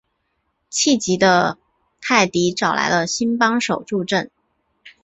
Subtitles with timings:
[0.71, 1.59] 气急的
[2.01, 4.31] 泰迪找来了新帮手助阵。